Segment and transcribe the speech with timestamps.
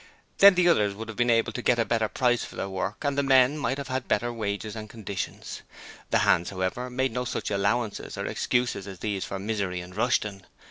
[0.39, 3.03] Then the others would have been able to get a better price for their work,
[3.03, 5.61] and the men might have had better wages and conditions.
[6.09, 10.47] The hands, however, made no such allowances or excuses as these for Misery and Rushton.